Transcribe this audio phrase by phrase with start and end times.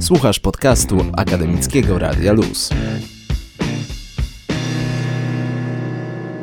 [0.00, 2.70] Słuchasz podcastu Akademickiego Radia Luz.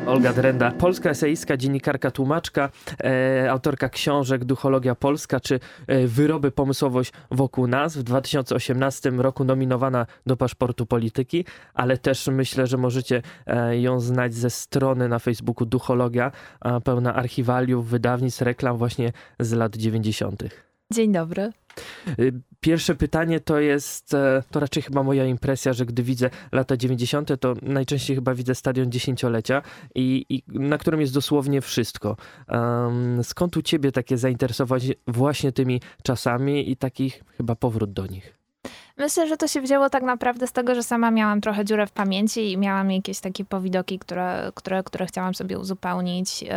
[0.07, 2.69] Olga Drenda, polska eseistka, dziennikarka, tłumaczka,
[3.03, 7.97] e, autorka książek Duchologia Polska czy e, Wyroby Pomysłowość wokół nas.
[7.97, 14.33] W 2018 roku nominowana do paszportu polityki, ale też myślę, że możecie e, ją znać
[14.33, 16.31] ze strony na Facebooku Duchologia,
[16.83, 20.43] pełna archiwaliów, wydawnictw, reklam właśnie z lat 90.
[20.93, 21.51] Dzień dobry.
[22.67, 27.37] Pierwsze pytanie to jest, e, to raczej chyba moja impresja, że gdy widzę lata 90.,
[27.39, 29.61] to najczęściej chyba widzę stadion dziesięciolecia
[29.95, 32.17] i, i na którym jest dosłownie wszystko.
[32.49, 38.37] Um, skąd u ciebie takie zainteresowanie właśnie tymi czasami i takich chyba powrót do nich?
[38.97, 41.91] Myślę, że to się wzięło tak naprawdę z tego, że sama miałam trochę dziurę w
[41.91, 46.41] pamięci i miałam jakieś takie powidoki, które, które, które chciałam sobie uzupełnić.
[46.41, 46.49] Yy,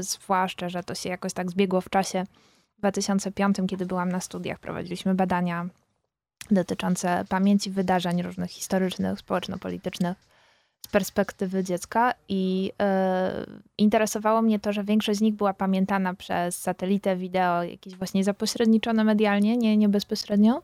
[0.00, 2.24] zwłaszcza, że to się jakoś tak zbiegło w czasie
[2.78, 5.66] 2005, kiedy byłam na studiach, prowadziliśmy badania
[6.50, 10.16] dotyczące pamięci wydarzeń różnych historycznych, społeczno-politycznych
[10.86, 13.46] z perspektywy dziecka i e,
[13.78, 19.04] interesowało mnie to, że większość z nich była pamiętana przez satelitę, wideo, jakieś właśnie zapośredniczone
[19.04, 20.62] medialnie, nie, nie bezpośrednio.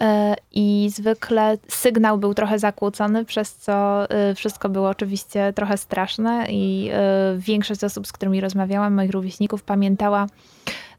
[0.00, 6.46] E, I zwykle sygnał był trochę zakłócony, przez co e, wszystko było oczywiście trochę straszne
[6.48, 6.90] i
[7.38, 10.26] większość osób, z którymi rozmawiałam, moich rówieśników, pamiętała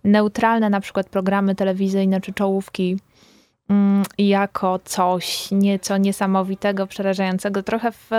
[0.05, 2.99] neutralne na przykład programy telewizyjne czy czołówki
[3.69, 8.09] mm, jako coś nieco niesamowitego, przerażającego, trochę w,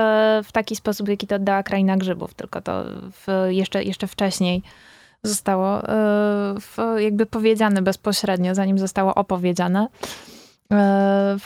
[0.45, 4.63] w taki sposób, jaki to oddała Kraina Grzybów, tylko to w, jeszcze, jeszcze wcześniej
[5.23, 5.85] zostało e,
[6.61, 9.89] w, jakby powiedziane bezpośrednio, zanim zostało opowiedziane.
[10.73, 11.37] E,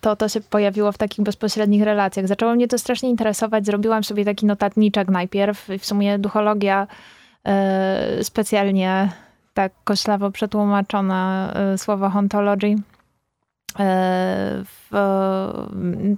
[0.00, 2.28] to, to się pojawiło w takich bezpośrednich relacjach.
[2.28, 3.66] Zaczęło mnie to strasznie interesować.
[3.66, 5.68] Zrobiłam sobie taki notatniczek najpierw.
[5.78, 6.86] W sumie duchologia
[7.46, 9.12] e, specjalnie
[9.56, 12.66] tak koślawo przetłumaczone y, słowo ontology.
[12.66, 12.76] Y,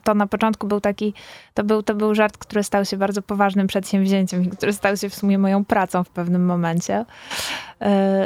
[0.04, 1.14] to na początku był taki,
[1.54, 5.08] to był, to był żart, który stał się bardzo poważnym przedsięwzięciem i który stał się
[5.08, 7.04] w sumie moją pracą w pewnym momencie.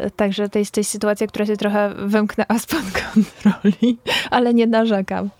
[0.06, 3.98] Y, także to jest, to jest sytuacja, która się trochę wymknęła spod kontroli,
[4.30, 5.30] ale nie narzekam.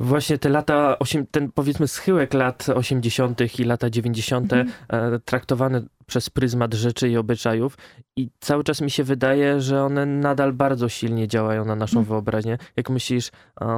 [0.00, 0.96] Właśnie te lata,
[1.30, 3.58] ten powiedzmy schyłek lat 80.
[3.58, 4.52] i lata 90.
[4.52, 4.70] Mm.
[5.24, 7.78] traktowane przez pryzmat rzeczy i obyczajów
[8.16, 12.04] i cały czas mi się wydaje, że one nadal bardzo silnie działają na naszą mm.
[12.04, 12.58] wyobraźnię.
[12.76, 13.30] Jak myślisz,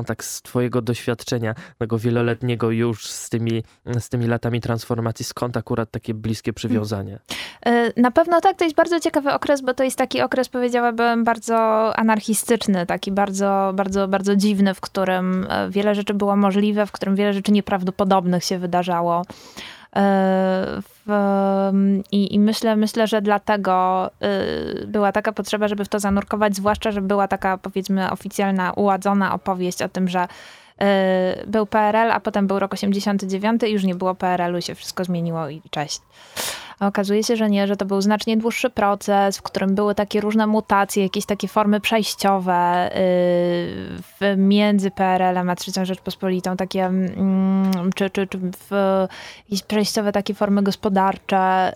[0.07, 3.63] tak z twojego doświadczenia, tego wieloletniego już z tymi,
[3.99, 7.19] z tymi latami transformacji, skąd akurat takie bliskie przywiązanie?
[7.61, 7.93] Mm.
[7.97, 11.57] Na pewno tak, to jest bardzo ciekawy okres, bo to jest taki okres, powiedziałabym, bardzo
[11.97, 17.17] anarchistyczny, taki bardzo, bardzo, bardzo dziwny, w którym e, wiele rzeczy było możliwe, w którym
[17.17, 19.23] wiele rzeczy nieprawdopodobnych się wydarzało.
[20.83, 21.07] W,
[22.13, 24.07] i, I, myślę, myślę, że dlatego
[24.83, 29.35] y, była taka potrzeba, żeby w to zanurkować, zwłaszcza, że była taka powiedzmy oficjalna, uładzona
[29.35, 33.95] opowieść o tym, że y, był PRL, a potem był rok 89 i już nie
[33.95, 36.01] było PRL-u, się wszystko zmieniło i cześć.
[36.81, 40.21] A okazuje się, że nie, że to był znacznie dłuższy proces, w którym były takie
[40.21, 42.91] różne mutacje, jakieś takie formy przejściowe
[44.21, 48.71] yy, między PRL-em a Trzecią Rzeczpospolitą, takie mm, czy, czy, czy w,
[49.49, 51.73] jakieś przejściowe takie formy gospodarcze,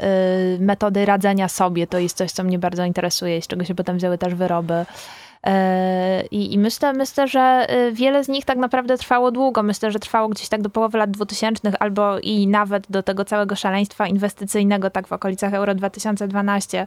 [0.59, 1.87] yy, metody radzenia sobie.
[1.87, 4.84] To jest coś, co mnie bardzo interesuje, z czego się potem wzięły też wyroby.
[5.47, 9.62] E, I, I, myślę, myślę, że e, wiele z nich tak naprawdę trwało długo.
[9.62, 13.56] Myślę, że trwało gdzieś tak do połowy lat 2000 albo i nawet do tego całego
[13.56, 16.87] szaleństwa inwestycyjnego, tak w okolicach Euro 2012 E,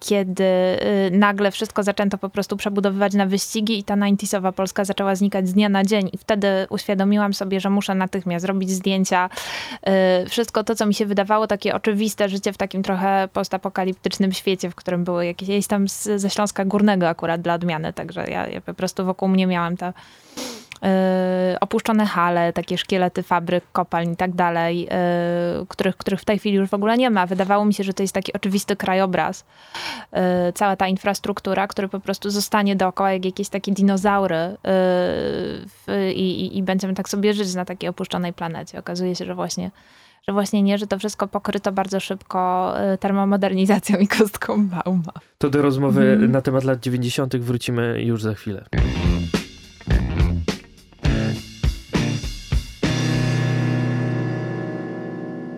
[0.00, 5.14] kiedy e, nagle wszystko zaczęto po prostu przebudowywać na wyścigi i ta 90 Polska zaczęła
[5.14, 9.30] znikać z dnia na dzień i wtedy uświadomiłam sobie, że muszę natychmiast zrobić zdjęcia.
[9.82, 14.70] E, wszystko to, co mi się wydawało takie oczywiste, życie w takim trochę postapokaliptycznym świecie,
[14.70, 18.46] w którym były jakieś, ja jestem z, ze Śląska Górnego akurat dla odmiany, także ja,
[18.46, 19.92] ja po prostu wokół mnie miałam ta
[20.38, 20.49] Y,
[21.60, 24.88] opuszczone hale, takie szkielety fabryk, kopalń i tak dalej,
[25.62, 27.26] y, których, których w tej chwili już w ogóle nie ma.
[27.26, 29.44] Wydawało mi się, że to jest taki oczywisty krajobraz.
[30.48, 34.56] Y, cała ta infrastruktura, która po prostu zostanie dookoła jak jakieś takie dinozaury
[36.14, 38.78] i, i, i będziemy tak sobie żyć na takiej opuszczonej planecie.
[38.78, 39.70] Okazuje się, że właśnie
[40.28, 45.12] że właśnie nie, że to wszystko pokryto bardzo szybko termomodernizacją i kostką Bauma.
[45.38, 46.30] To do rozmowy mm.
[46.30, 47.36] na temat lat 90.
[47.36, 48.64] wrócimy już za chwilę.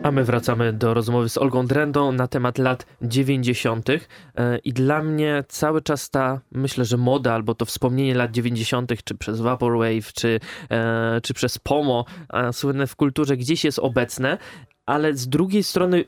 [0.03, 3.91] A my wracamy do rozmowy z Olgą Drendą na temat lat 90.
[3.91, 3.99] E,
[4.65, 9.15] I dla mnie cały czas ta, myślę, że moda albo to wspomnienie lat 90., czy
[9.15, 10.41] przez Vaporwave, czy,
[10.71, 12.05] e, czy przez Pomo,
[12.53, 14.39] słynne w kulturze, gdzieś jest obecne,
[14.87, 16.05] ale z drugiej strony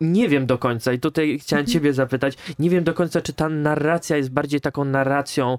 [0.00, 1.72] nie wiem do końca i tutaj chciałem mhm.
[1.72, 5.58] ciebie zapytać, nie wiem do końca, czy ta narracja jest bardziej taką narracją,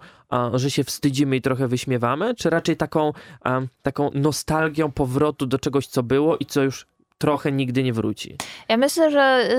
[0.54, 3.14] że się wstydzimy i trochę wyśmiewamy, czy raczej taką,
[3.82, 6.86] taką nostalgią powrotu do czegoś, co było i co już
[7.18, 8.38] trochę nigdy nie wróci.
[8.70, 9.50] Ja myślę, że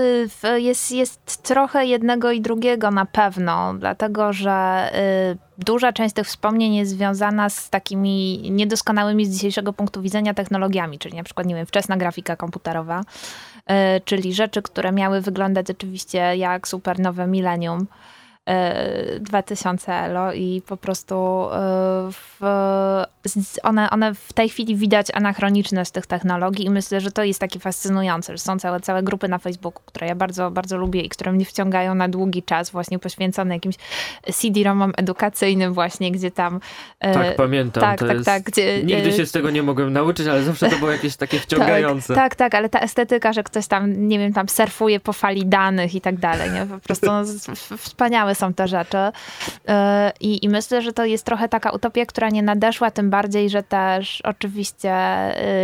[0.45, 4.89] y, jest, jest trochę jednego i drugiego na pewno, dlatego że
[5.33, 10.99] y, duża część tych wspomnień jest związana z takimi niedoskonałymi z dzisiejszego punktu widzenia technologiami,
[10.99, 13.75] czyli na przykład, nie wiem, wczesna grafika komputerowa, y,
[14.05, 17.87] czyli rzeczy, które miały wyglądać oczywiście jak super nowe milenium
[19.21, 21.49] 2000 elo i po prostu
[22.13, 22.41] w,
[23.63, 27.59] one, one w tej chwili widać anachroniczność tych technologii i myślę, że to jest takie
[27.59, 31.33] fascynujące, że są całe, całe grupy na Facebooku, które ja bardzo, bardzo lubię i które
[31.33, 33.75] mnie wciągają na długi czas, właśnie poświęcone jakimś
[34.33, 36.61] CD-ROMom edukacyjnym właśnie, gdzie tam...
[36.99, 37.81] Tak, pamiętam.
[37.81, 38.27] Tak, tak, jest...
[38.27, 38.43] tak.
[38.43, 42.15] Gdzie, Nigdy się z tego nie mogłem nauczyć, ale zawsze to było jakieś takie wciągające.
[42.15, 45.47] Tak, tak, tak, ale ta estetyka, że ktoś tam, nie wiem, tam surfuje po fali
[45.47, 46.67] danych i tak dalej, nie?
[46.67, 47.23] Po prostu no,
[47.77, 48.99] wspaniałe są te rzeczy.
[49.69, 53.51] E, I, I myślę, że to jest trochę taka utopia, która nie nadeszła, tym bardziej,
[53.51, 54.95] że też oczywiście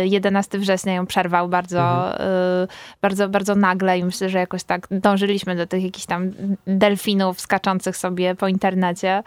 [0.03, 2.29] 11 e, września ją przerwał bardzo, mhm.
[2.63, 2.67] E,
[3.01, 6.31] bardzo, bardzo nagle i myślę, że jakoś tak dążyliśmy do tych jakichś tam
[6.67, 9.23] delfinów skaczących sobie po internecie.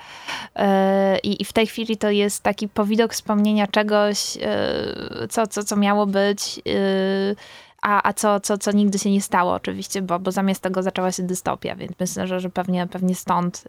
[1.22, 4.18] I, i w tej chwili to jest taki powidok wspomnienia czegoś,
[5.28, 6.60] co, co, co miało być
[7.82, 11.12] a, a co, co, co nigdy się nie stało oczywiście, bo, bo zamiast tego zaczęła
[11.12, 13.68] się dystopia, więc myślę, że, że pewnie, pewnie stąd,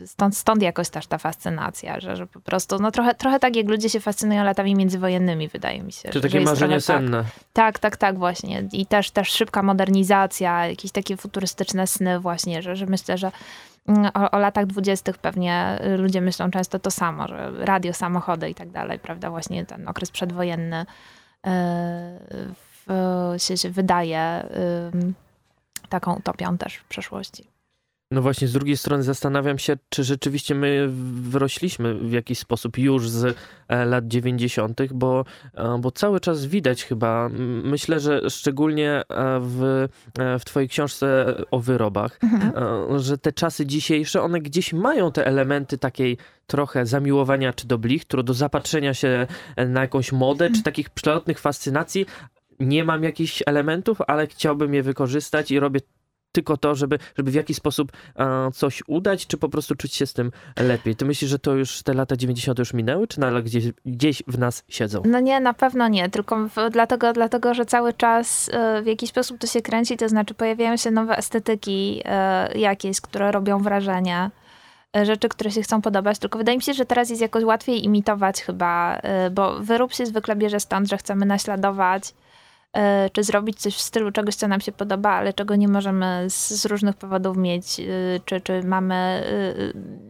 [0.00, 3.56] yy, stąd, stąd jakoś też ta fascynacja, że, że po prostu, no trochę, trochę tak
[3.56, 6.08] jak ludzie się fascynują latami międzywojennymi, wydaje mi się.
[6.08, 6.82] Czy takie marzenie tak.
[6.82, 7.24] senne.
[7.52, 8.68] Tak, tak, tak, tak, właśnie.
[8.72, 13.32] I też, też szybka modernizacja, jakieś takie futurystyczne sny właśnie, że, że myślę, że
[13.88, 18.54] mm, o, o, latach dwudziestych pewnie ludzie myślą często to samo, że radio, samochody i
[18.54, 20.86] tak dalej, prawda, właśnie ten okres przedwojenny
[21.46, 24.48] w, się, się wydaje
[25.88, 27.59] taką utopią też w przeszłości.
[28.12, 30.88] No właśnie, z drugiej strony zastanawiam się, czy rzeczywiście my
[31.30, 33.36] wrośliśmy w jakiś sposób już z
[33.68, 35.24] e, lat 90., bo,
[35.54, 37.28] e, bo cały czas widać chyba,
[37.64, 39.04] myślę, że szczególnie e,
[39.40, 39.88] w,
[40.40, 42.98] w Twojej książce o wyrobach, mhm.
[42.98, 46.16] że te czasy dzisiejsze, one gdzieś mają te elementy takiej
[46.46, 49.26] trochę zamiłowania czy do blichtru, do zapatrzenia się
[49.68, 50.54] na jakąś modę, mhm.
[50.54, 52.06] czy takich przelotnych fascynacji.
[52.60, 55.80] Nie mam jakichś elementów, ale chciałbym je wykorzystać i robię
[56.32, 60.06] tylko to, żeby, żeby w jakiś sposób e, coś udać, czy po prostu czuć się
[60.06, 60.96] z tym lepiej?
[60.96, 62.58] Ty myślisz, że to już te lata 90.
[62.58, 65.02] już minęły, czy nadal gdzieś, gdzieś w nas siedzą?
[65.04, 69.10] No nie, na pewno nie, tylko w, dlatego, dlatego, że cały czas e, w jakiś
[69.10, 74.30] sposób to się kręci, to znaczy pojawiają się nowe estetyki e, jakieś, które robią wrażenie
[75.02, 78.42] rzeczy, które się chcą podobać, tylko wydaje mi się, że teraz jest jakoś łatwiej imitować
[78.42, 79.00] chyba,
[79.32, 82.14] bo wyrób się zwykle bierze stąd, że chcemy naśladować
[83.12, 86.50] czy zrobić coś w stylu czegoś, co nam się podoba, ale czego nie możemy z,
[86.50, 87.84] z różnych powodów mieć, e,
[88.24, 88.94] czy, czy mamy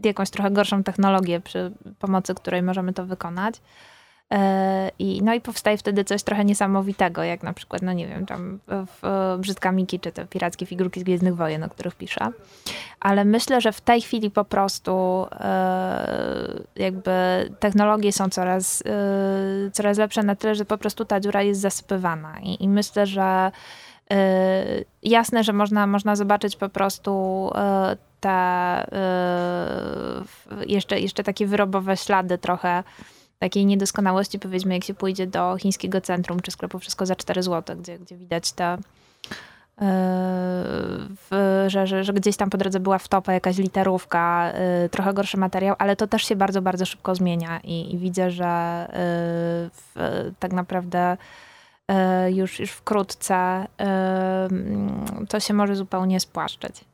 [0.05, 3.55] e, jakąś trochę gorszą technologię, przy pomocy której możemy to wykonać.
[4.99, 8.59] I, no i powstaje wtedy coś trochę niesamowitego, jak na przykład, no nie wiem, tam
[8.69, 12.29] w, Brzydka Miki, czy te pirackie figurki z Gwiezdnych Wojen, o których piszę.
[13.00, 15.27] Ale myślę, że w tej chwili po prostu
[16.77, 17.11] jakby
[17.61, 18.82] technologie są coraz,
[19.73, 22.41] coraz lepsze na tyle, że po prostu ta dziura jest zasypywana.
[22.43, 23.53] I, i myślę, że
[25.03, 27.50] jasne, że można, można zobaczyć po prostu
[28.21, 28.87] te
[30.67, 32.83] jeszcze, jeszcze takie wyrobowe ślady trochę
[33.40, 37.76] takiej niedoskonałości, powiedzmy, jak się pójdzie do chińskiego centrum czy sklepu wszystko za 4 zł,
[37.76, 38.78] gdzie, gdzie widać te,
[41.30, 45.37] w, że, że, że, gdzieś tam po drodze była wtopa, jakaś literówka, yy, trochę gorszy
[45.37, 49.94] materiał, ale to też się bardzo, bardzo szybko zmienia i, i widzę, że yy, w,
[50.38, 51.16] tak naprawdę
[51.88, 51.97] yy,
[52.32, 53.66] już, już wkrótce
[55.28, 56.89] to się może zupełnie spłaszczyć.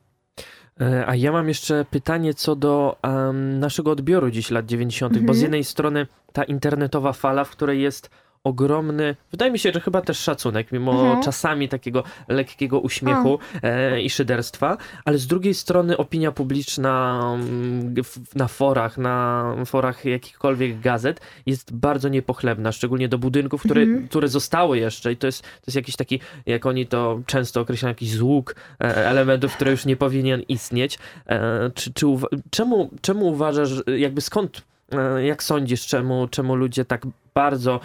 [0.81, 5.19] E, a ja mam jeszcze pytanie co do um, naszego odbioru dziś lat 90., bo
[5.19, 5.41] z mhm.
[5.41, 8.09] jednej strony ta internetowa fala, w której jest
[8.47, 11.23] ogromny, wydaje mi się, że chyba też szacunek, mimo mhm.
[11.23, 17.95] czasami takiego lekkiego uśmiechu e, i szyderstwa, ale z drugiej strony opinia publiczna mm,
[18.35, 24.07] na forach, na forach jakichkolwiek gazet jest bardzo niepochlebna, szczególnie do budynków, które, mhm.
[24.07, 27.91] które zostały jeszcze i to jest, to jest jakiś taki, jak oni to często określają,
[27.91, 30.99] jakiś złóg e, elementów, które już nie powinien istnieć.
[31.25, 32.05] E, czy, czy,
[32.49, 34.61] czemu, czemu uważasz, jakby skąd,
[34.91, 37.05] e, jak sądzisz, czemu, czemu ludzie tak
[37.37, 37.79] bardzo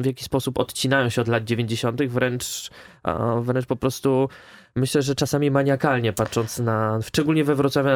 [0.00, 2.70] w jakiś sposób odcinają się od lat 90., wręcz,
[3.42, 4.28] wręcz po prostu
[4.78, 7.88] myślę, że czasami maniakalnie patrząc na, szczególnie we Wrocławiu,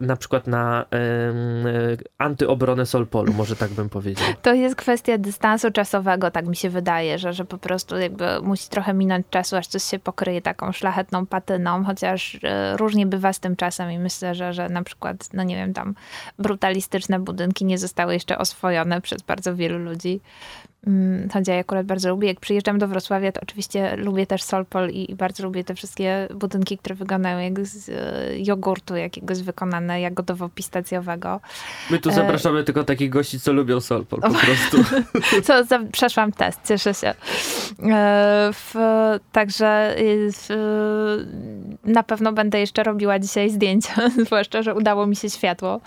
[0.00, 1.64] na przykład na um,
[2.18, 4.26] antyobronę Solpolu, może tak bym powiedział.
[4.42, 8.68] To jest kwestia dystansu czasowego, tak mi się wydaje, że, że po prostu jakby musi
[8.68, 13.40] trochę minąć czasu, aż coś się pokryje taką szlachetną patyną, chociaż e, różnie bywa z
[13.40, 15.94] tym czasem i myślę, że, że na przykład, no nie wiem, tam
[16.38, 20.19] brutalistyczne budynki nie zostały jeszcze oswojone przez bardzo wielu ludzi.
[20.86, 22.28] Mm, choć ja akurat bardzo lubię.
[22.28, 26.28] Jak przyjeżdżam do Wrocławia, to oczywiście lubię też Solpol i, i bardzo lubię te wszystkie
[26.34, 31.40] budynki, które wyglądają jak z e, jogurtu jakiegoś wykonane jagodowo-pistacjowego.
[31.90, 32.64] My tu e, zapraszamy e...
[32.64, 35.00] tylko takich gości, co lubią Solpol po prostu.
[35.46, 37.08] co, za, przeszłam test, cieszę się.
[37.08, 37.14] E,
[38.52, 38.74] w,
[39.32, 39.96] także
[40.32, 40.48] w,
[41.84, 43.94] na pewno będę jeszcze robiła dzisiaj zdjęcia,
[44.26, 45.80] zwłaszcza, że udało mi się światło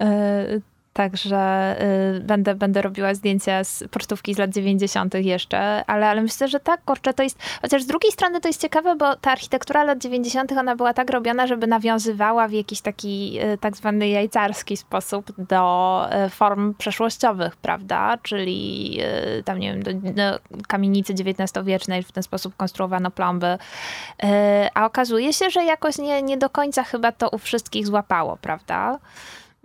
[0.00, 0.60] e,
[0.98, 1.76] Także
[2.16, 5.14] y, będę, będę robiła zdjęcia z pocztówki z lat 90.
[5.14, 8.60] jeszcze, ale, ale myślę, że tak, kurczę, to jest, chociaż z drugiej strony to jest
[8.60, 10.52] ciekawe, bo ta architektura lat 90.
[10.52, 16.08] ona była tak robiona, żeby nawiązywała w jakiś taki y, tak zwany jajcarski sposób do
[16.26, 18.18] y, form przeszłościowych, prawda?
[18.22, 18.98] Czyli
[19.38, 20.38] y, tam, nie wiem, do, do
[20.68, 23.46] kamienicy XIX-wiecznej w ten sposób konstruowano plomby.
[23.46, 24.26] Y,
[24.74, 28.98] a okazuje się, że jakoś nie, nie do końca chyba to u wszystkich złapało, prawda?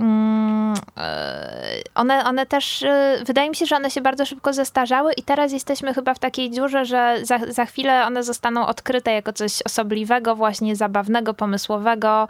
[0.04, 5.14] Mm, e, one, one też, e, wydaje mi się, że one się bardzo szybko zestarzały
[5.14, 9.34] i teraz jesteśmy chyba w takiej dziurze, że za, za chwilę one zostaną odkryte jako
[9.34, 12.28] coś osobliwego, właśnie zabawnego, pomysłowego.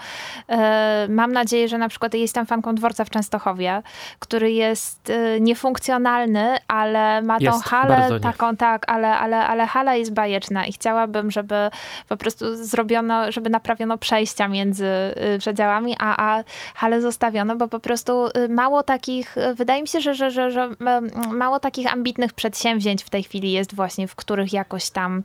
[0.50, 3.82] E, mam nadzieję, że na przykład jestem fanką dworca w Częstochowie,
[4.20, 10.14] który jest niefunkcjonalny, ale ma tą jest, halę taką, tak, ale, ale, ale hala jest
[10.14, 11.56] bajeczna i chciałabym, żeby
[12.10, 14.88] po prostu zrobiono, żeby naprawiono przejścia między
[15.40, 16.44] przedziałami, a, a
[16.76, 20.32] halę zostawiono no bo po prostu y, mało takich, y, wydaje mi się, że, że,
[20.32, 20.70] że, że
[21.32, 25.24] mało takich ambitnych przedsięwzięć w tej chwili jest właśnie, w których jakoś tam,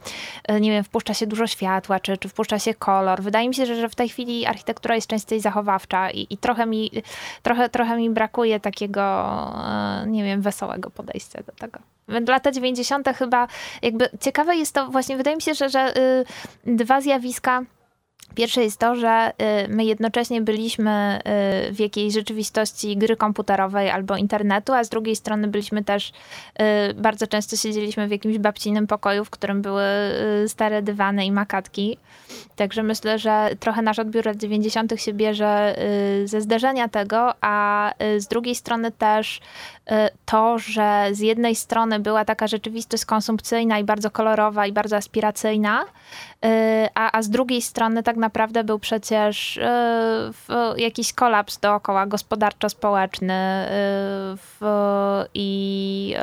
[0.50, 3.22] y, nie wiem, wpuszcza się dużo światła, czy, czy wpuszcza się kolor.
[3.22, 6.66] Wydaje mi się, że, że w tej chwili architektura jest częściej zachowawcza i, i trochę,
[6.66, 6.90] mi,
[7.42, 9.02] trochę, trochę mi brakuje takiego,
[10.06, 11.78] nie wiem, wesołego podejścia do tego
[12.28, 13.08] lata 90.
[13.08, 13.48] chyba
[13.82, 15.92] jakby ciekawe jest to właśnie, wydaje mi się, że, że
[16.66, 17.62] dwa zjawiska
[18.34, 19.32] Pierwsze jest to, że
[19.64, 21.18] y, my jednocześnie byliśmy
[21.68, 26.12] y, w jakiejś rzeczywistości gry komputerowej albo internetu, a z drugiej strony byliśmy też,
[26.90, 29.82] y, bardzo często siedzieliśmy w jakimś babcinym pokoju, w którym były
[30.46, 31.98] stare dywany i makatki.
[32.56, 35.00] Także myślę, że trochę nasz odbiór lat 90.
[35.00, 35.76] się bierze
[36.24, 39.40] ze zderzenia tego, a z drugiej strony też
[40.26, 45.84] to, że z jednej strony była taka rzeczywistość konsumpcyjna i bardzo kolorowa i bardzo aspiracyjna,
[46.94, 49.60] a, a z drugiej strony tak naprawdę był przecież
[50.76, 53.66] jakiś kolaps dookoła gospodarczo-społeczny
[55.34, 56.14] i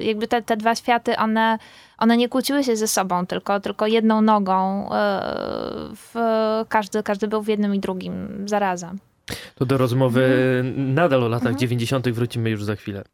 [0.00, 1.58] jakby te, te dwa światy, one
[1.98, 4.88] one nie kłóciły się ze sobą, tylko, tylko jedną nogą.
[5.96, 6.14] W,
[6.68, 8.98] każdy, każdy był w jednym i drugim zarazem.
[9.54, 10.24] To do rozmowy
[10.64, 10.94] mhm.
[10.94, 11.58] nadal o latach mhm.
[11.58, 12.08] 90.
[12.08, 13.04] wrócimy już za chwilę.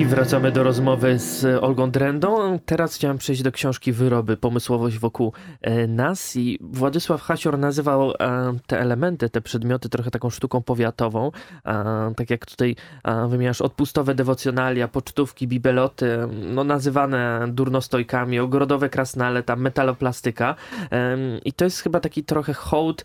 [0.00, 2.58] I wracamy do rozmowy z Olgą Drendą.
[2.58, 6.36] Teraz chciałem przejść do książki Wyroby, pomysłowość wokół e, nas.
[6.36, 8.14] I Władysław Hasior nazywał e,
[8.66, 11.30] te elementy, te przedmioty trochę taką sztuką powiatową,
[12.16, 12.76] tak jak tutaj
[13.28, 20.54] wymieniasz odpustowe dewocjonalia, pocztówki, bibeloty, no nazywane durnostojkami, ogrodowe krasnale, tam metaloplastyka.
[21.44, 23.04] I to jest chyba taki trochę hołd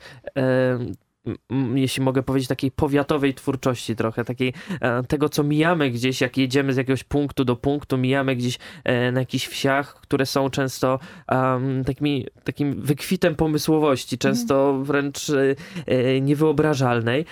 [1.76, 6.74] jeśli mogę powiedzieć, takiej powiatowej twórczości trochę, takiej e, tego, co mijamy gdzieś, jak jedziemy
[6.74, 11.00] z jakiegoś punktu do punktu, mijamy gdzieś e, na jakichś wsiach, które są często
[11.32, 17.26] um, takimi, takim wykwitem pomysłowości, często wręcz e, niewyobrażalnej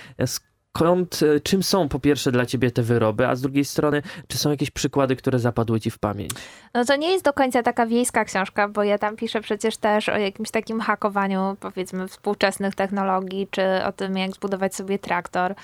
[0.77, 4.38] skąd, e, czym są po pierwsze dla ciebie te wyroby, a z drugiej strony, czy
[4.38, 6.32] są jakieś przykłady, które zapadły ci w pamięć?
[6.74, 10.10] No to nie jest do końca taka wiejska książka, bo ja tam piszę przecież też
[10.10, 15.56] o jakimś takim hakowaniu, powiedzmy, współczesnych technologii, czy o tym, jak zbudować sobie traktor.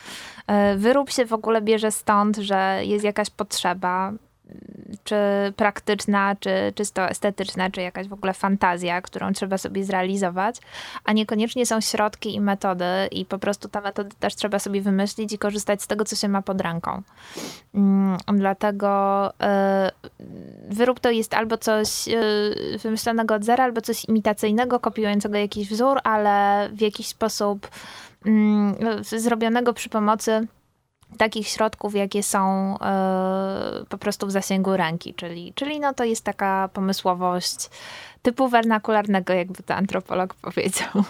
[0.48, 4.14] E, wyrób się w ogóle bierze stąd, że jest jakaś potrzeba,
[5.04, 5.16] czy
[5.56, 10.56] praktyczna, czy czysto estetyczna, czy jakaś w ogóle fantazja, którą trzeba sobie zrealizować,
[11.04, 15.34] a niekoniecznie są środki i metody i po prostu te metody też trzeba sobie wymyślić
[15.34, 17.02] i korzystać z tego, co się ma pod ręką.
[17.74, 19.34] Mm, dlatego y,
[20.70, 26.00] wyrób to jest albo coś y, wymyślonego od zera, albo coś imitacyjnego, kopiującego jakiś wzór,
[26.04, 27.68] ale w jakiś sposób
[28.26, 30.48] mm, zrobionego przy pomocy
[31.18, 36.24] takich środków, jakie są y, po prostu w zasięgu ręki, czyli, czyli no to jest
[36.26, 37.70] taka pomysłowość
[38.22, 41.04] typu wernakularnego, jakby to antropolog powiedział.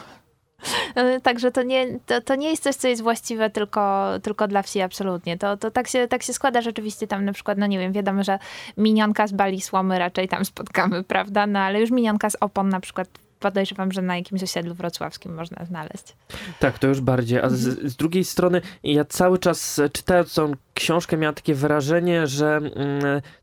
[0.96, 4.62] E, także to nie, to, to nie jest coś, co jest właściwe tylko, tylko dla
[4.62, 5.38] wsi, absolutnie.
[5.38, 8.24] To, to tak, się, tak się składa rzeczywiście tam na przykład, no nie wiem, wiadomo,
[8.24, 8.40] że
[8.78, 11.48] minionka z Bali Słomy raczej tam spotkamy, prawda?
[11.48, 15.66] No ale już minionka z Opon na przykład podejrzewam, że na jakimś osiedlu wrocławskim można
[15.66, 16.16] znaleźć.
[16.60, 17.40] Tak, to już bardziej.
[17.40, 22.56] A z, z drugiej strony, ja cały czas czytając tą książkę miałem takie wrażenie, że
[22.56, 22.72] mm,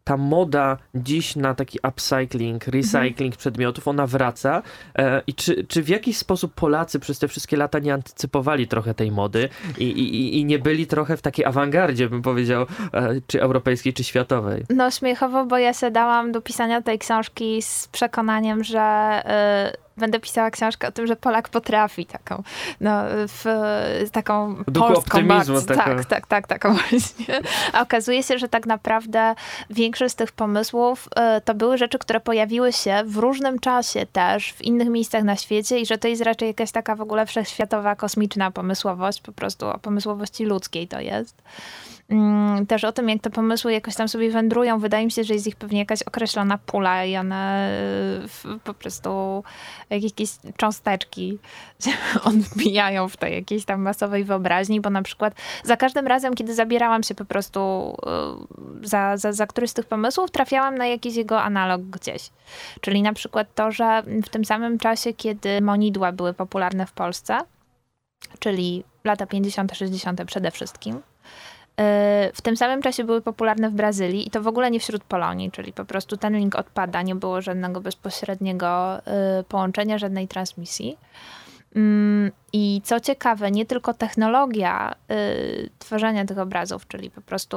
[0.04, 3.32] ta moda dziś na taki upcycling, recycling mhm.
[3.32, 4.62] przedmiotów, ona wraca.
[4.98, 8.94] E, I czy, czy w jakiś sposób Polacy przez te wszystkie lata nie antycypowali trochę
[8.94, 9.48] tej mody
[9.78, 14.04] i, i, i nie byli trochę w takiej awangardzie, bym powiedział, e, czy europejskiej, czy
[14.04, 14.64] światowej?
[14.70, 19.22] No śmiechowo, bo ja się dałam do pisania tej książki z przekonaniem, że...
[19.82, 22.42] Y będę pisała książkę o tym, że Polak potrafi taką,
[22.80, 23.44] no, w,
[24.12, 27.40] taką Duchu polską bardzo, tak, tak, tak, taką właśnie.
[27.72, 29.34] A okazuje się, że tak naprawdę
[29.70, 34.52] większość z tych pomysłów y, to były rzeczy, które pojawiły się w różnym czasie też,
[34.52, 37.96] w innych miejscach na świecie i że to jest raczej jakaś taka w ogóle wszechświatowa,
[37.96, 41.42] kosmiczna pomysłowość, po prostu o pomysłowości ludzkiej to jest.
[42.08, 44.78] Mm, też o tym, jak te pomysły jakoś tam sobie wędrują.
[44.78, 47.70] Wydaje mi się, że jest ich pewnie jakaś określona pula i one
[48.64, 49.44] po prostu
[49.90, 51.38] jak jakieś cząsteczki
[51.80, 51.90] się
[52.30, 55.34] odbijają w tej jakiejś tam masowej wyobraźni, bo na przykład
[55.64, 57.60] za każdym razem, kiedy zabierałam się po prostu
[58.82, 62.30] y, za, za, za któryś z tych pomysłów, trafiałam na jakiś jego analog gdzieś.
[62.80, 67.38] Czyli na przykład to, że w tym samym czasie, kiedy monidła były popularne w Polsce,
[68.38, 70.24] czyli lata 50., 60.
[70.24, 71.55] przede wszystkim, E,
[72.34, 75.50] w tym samym czasie były popularne w Brazylii i to w ogóle nie wśród Polonii,
[75.50, 80.96] czyli po prostu ten link odpada, nie było żadnego bezpośredniego e, połączenia, żadnej transmisji.
[81.76, 87.56] Mm, I co ciekawe, nie tylko technologia y, tworzenia tych obrazów, czyli po prostu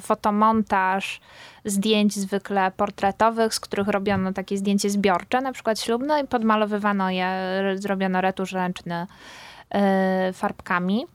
[0.00, 1.20] fotomontaż
[1.64, 7.30] zdjęć zwykle portretowych, z których robiono takie zdjęcie zbiorcze, na przykład ślubne i podmalowywano je,
[7.74, 9.06] zrobiono retusz ręczny
[10.32, 11.06] farbkami.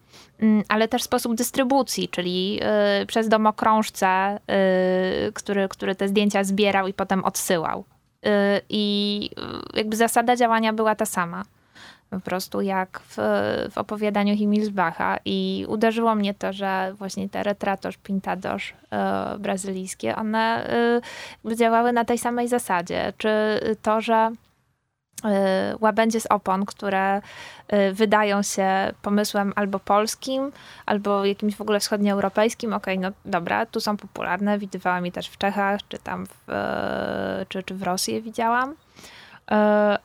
[0.42, 2.60] Mm, ale też sposób dystrybucji, czyli
[3.02, 4.40] y, przez domokrążcę,
[5.28, 7.84] y, który, który te zdjęcia zbierał i potem odsyłał.
[8.26, 8.30] Y,
[8.70, 9.30] I
[9.74, 11.44] jakby zasada działania była ta sama.
[12.10, 13.16] Po prostu jak w,
[13.72, 15.18] w opowiadaniu Himmelsbacha.
[15.26, 18.74] I uderzyło mnie to, że właśnie te retratosz, pintadosz
[19.40, 20.70] brazylijskie, one
[21.56, 23.14] działały na tej samej zasadzie.
[23.18, 23.30] Czy
[23.82, 24.32] to, że
[25.80, 27.22] łabędzie z opon, które
[27.74, 30.52] Y, wydają się pomysłem albo polskim,
[30.86, 32.74] albo jakimś w ogóle wschodnioeuropejskim.
[32.74, 36.50] Okej, okay, no dobra, tu są popularne, widywałam je też w Czechach, czy tam w,
[36.50, 38.76] y, czy, czy w Rosji je widziałam.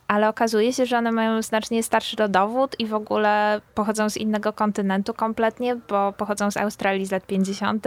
[0.09, 4.53] Ale okazuje się, że one mają znacznie starszy rodowód i w ogóle pochodzą z innego
[4.53, 7.87] kontynentu kompletnie, bo pochodzą z Australii z lat 50.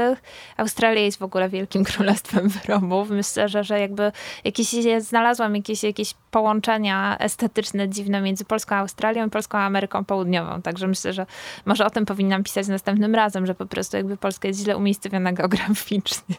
[0.58, 3.10] Australia jest w ogóle wielkim królestwem wyrobów.
[3.10, 4.12] Myślę, że, że jakby
[4.44, 10.06] jakieś, znalazłam jakieś, jakieś połączenia estetyczne dziwne między Polską a Australią i Polską a Ameryką
[10.06, 10.62] Południową.
[10.62, 11.26] Także myślę, że
[11.66, 15.34] może o tym powinnam pisać następnym razem, że po prostu jakby Polska jest źle umiejscowiona
[15.34, 16.36] geograficznie.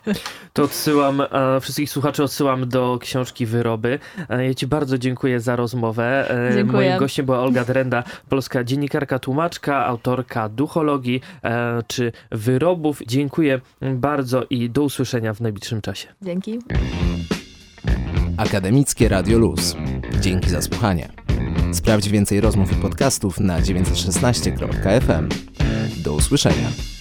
[0.52, 3.98] To odsyłam, e, wszystkich słuchaczy odsyłam do książki Wyroby.
[4.28, 6.30] E, ja ci bardzo dziękuję za rozmowę.
[6.48, 6.88] E, dziękuję.
[6.88, 11.20] Moim gościem była Olga Drenda, polska dziennikarka, tłumaczka, autorka duchologii
[11.86, 13.02] czy wyrobów.
[13.06, 16.08] Dziękuję bardzo i do usłyszenia w najbliższym czasie.
[16.22, 16.58] Dzięki.
[18.38, 19.76] Akademickie Radio Luz.
[20.20, 21.08] Dzięki za słuchanie.
[21.72, 25.28] Sprawdź więcej rozmów i podcastów na 916.fm.
[25.96, 26.97] Do usłyszenia.